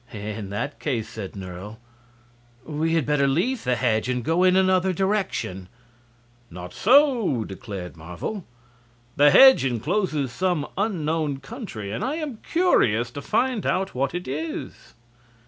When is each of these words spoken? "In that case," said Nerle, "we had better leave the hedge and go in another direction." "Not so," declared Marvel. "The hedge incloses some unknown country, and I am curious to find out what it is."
"In 0.11 0.49
that 0.49 0.79
case," 0.79 1.07
said 1.07 1.35
Nerle, 1.35 1.77
"we 2.65 2.95
had 2.95 3.05
better 3.05 3.27
leave 3.27 3.63
the 3.63 3.75
hedge 3.75 4.09
and 4.09 4.23
go 4.23 4.43
in 4.43 4.55
another 4.55 4.93
direction." 4.93 5.69
"Not 6.49 6.73
so," 6.73 7.43
declared 7.43 7.95
Marvel. 7.95 8.43
"The 9.15 9.29
hedge 9.29 9.63
incloses 9.63 10.31
some 10.31 10.65
unknown 10.75 11.37
country, 11.37 11.91
and 11.91 12.03
I 12.03 12.15
am 12.15 12.37
curious 12.37 13.11
to 13.11 13.21
find 13.21 13.63
out 13.63 13.93
what 13.93 14.15
it 14.15 14.27
is." 14.27 14.95